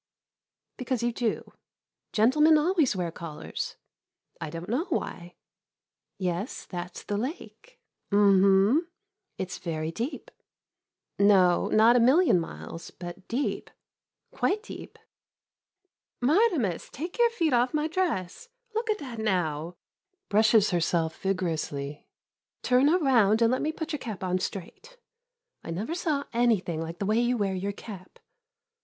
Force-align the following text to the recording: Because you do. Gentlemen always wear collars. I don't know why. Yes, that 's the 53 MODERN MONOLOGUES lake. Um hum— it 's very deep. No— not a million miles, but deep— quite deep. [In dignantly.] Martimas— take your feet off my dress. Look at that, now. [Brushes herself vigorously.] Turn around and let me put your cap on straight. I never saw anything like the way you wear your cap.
Because 0.77 1.03
you 1.03 1.11
do. 1.11 1.53
Gentlemen 2.11 2.57
always 2.57 2.95
wear 2.95 3.11
collars. 3.11 3.75
I 4.41 4.49
don't 4.49 4.67
know 4.67 4.85
why. 4.89 5.35
Yes, 6.17 6.65
that 6.65 6.97
's 6.97 7.03
the 7.03 7.17
53 7.17 7.77
MODERN 8.09 8.09
MONOLOGUES 8.09 8.09
lake. 8.09 8.11
Um 8.77 8.79
hum— 8.79 8.87
it 9.37 9.51
's 9.51 9.57
very 9.59 9.91
deep. 9.91 10.31
No— 11.19 11.67
not 11.67 11.95
a 11.95 11.99
million 11.99 12.39
miles, 12.39 12.89
but 12.89 13.27
deep— 13.27 13.69
quite 14.31 14.63
deep. 14.63 14.97
[In 16.23 16.29
dignantly.] 16.29 16.49
Martimas— 16.59 16.89
take 16.91 17.19
your 17.19 17.29
feet 17.29 17.53
off 17.53 17.71
my 17.75 17.87
dress. 17.87 18.49
Look 18.73 18.89
at 18.89 18.97
that, 18.97 19.19
now. 19.19 19.75
[Brushes 20.29 20.71
herself 20.71 21.15
vigorously.] 21.21 22.07
Turn 22.63 22.89
around 22.89 23.43
and 23.43 23.51
let 23.51 23.61
me 23.61 23.71
put 23.71 23.91
your 23.91 23.99
cap 23.99 24.23
on 24.23 24.39
straight. 24.39 24.97
I 25.63 25.69
never 25.69 25.93
saw 25.93 26.23
anything 26.33 26.81
like 26.81 26.97
the 26.97 27.05
way 27.05 27.19
you 27.19 27.37
wear 27.37 27.53
your 27.53 27.71
cap. 27.71 28.17